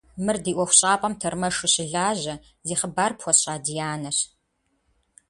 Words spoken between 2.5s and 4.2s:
зи хъыбар пхуэсщӏа Дианэщ.